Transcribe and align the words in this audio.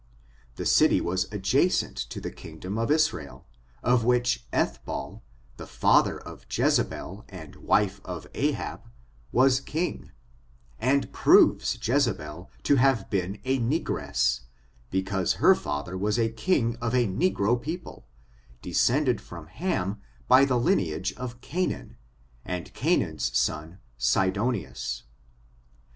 This 0.55 0.71
city 0.75 0.99
was 0.99 1.27
adjacent 1.31 1.95
to 1.95 2.19
the 2.19 2.29
long 2.35 2.59
# 2.59 2.59
dom 2.59 2.79
of 2.79 2.89
Israel, 2.89 3.45
of 3.83 4.03
which 4.03 4.47
Ethball, 4.51 5.21
the 5.57 5.67
father 5.67 6.19
of 6.19 6.43
Jezebel, 6.51 7.25
the 7.27 7.59
wife 7.61 8.01
of 8.03 8.25
Ahabj 8.33 8.81
was 9.31 9.59
king, 9.59 10.09
and 10.79 11.13
proves 11.13 11.77
Jezebel 11.87 12.49
to 12.63 12.75
have 12.77 13.11
been 13.11 13.39
a 13.45 13.59
negress; 13.59 14.39
because 14.89 15.33
her 15.33 15.53
father 15.53 15.95
was 15.95 16.17
a 16.17 16.29
king 16.29 16.77
of 16.77 16.95
a 16.95 17.05
negro 17.05 17.61
people, 17.61 18.07
descended 18.63 19.21
from 19.21 19.45
Ham 19.45 20.01
by 20.27 20.45
the 20.45 20.57
line 20.57 20.79
age 20.79 21.13
of 21.13 21.41
Canaan, 21.41 21.95
and 22.43 22.73
Canaan's 22.73 23.37
son, 23.37 23.77
Sidonius. 23.99 25.03